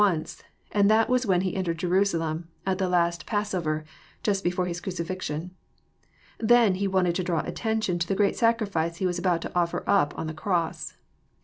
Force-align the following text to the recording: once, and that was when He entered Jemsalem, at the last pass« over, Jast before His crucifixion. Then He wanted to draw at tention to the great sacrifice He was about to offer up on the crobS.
once, 0.03 0.41
and 0.71 0.89
that 0.89 1.07
was 1.07 1.27
when 1.27 1.41
He 1.41 1.55
entered 1.55 1.77
Jemsalem, 1.77 2.47
at 2.65 2.79
the 2.79 2.89
last 2.89 3.27
pass« 3.27 3.53
over, 3.53 3.85
Jast 4.23 4.43
before 4.43 4.65
His 4.65 4.81
crucifixion. 4.81 5.51
Then 6.39 6.73
He 6.73 6.87
wanted 6.87 7.13
to 7.17 7.23
draw 7.23 7.41
at 7.41 7.55
tention 7.55 7.99
to 7.99 8.07
the 8.07 8.15
great 8.15 8.35
sacrifice 8.35 8.95
He 8.97 9.05
was 9.05 9.19
about 9.19 9.41
to 9.43 9.53
offer 9.53 9.83
up 9.85 10.17
on 10.17 10.25
the 10.25 10.33
crobS. 10.33 10.95